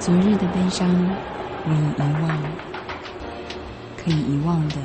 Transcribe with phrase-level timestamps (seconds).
[0.00, 0.88] 昨日的悲伤
[1.66, 2.40] 我已遗忘，
[4.02, 4.76] 可以遗忘的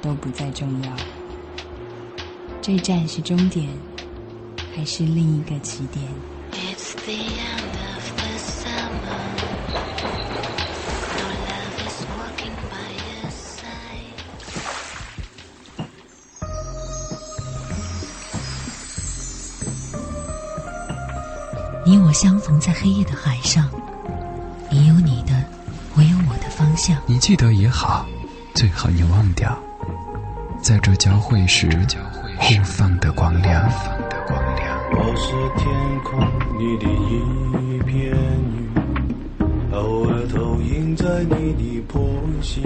[0.00, 0.90] 都不再重要。
[2.62, 3.68] 这站是终点，
[4.74, 6.02] 还是另一个起点
[6.52, 9.20] ？It's the end of the summer.
[11.14, 14.16] No love is walking by his side.
[21.84, 23.70] 你我相逢在黑夜的海上，
[24.70, 25.32] 你有你的，
[25.96, 26.96] 我有我的方向。
[27.06, 28.06] 你记得也好，
[28.54, 29.58] 最好你忘掉，
[30.60, 31.66] 在这交汇时
[32.38, 33.66] 互放的光亮。
[34.90, 35.66] 我是天
[36.04, 36.20] 空
[36.58, 38.12] 里的一片
[38.58, 42.00] 云，偶尔投影在你的波
[42.42, 42.62] 心。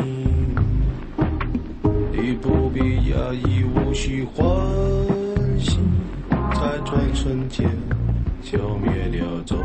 [2.11, 2.81] 你不必
[3.13, 4.45] 讶异，无需欢
[5.59, 5.79] 喜，
[6.31, 7.69] 在转瞬间
[8.43, 9.57] 消灭了踪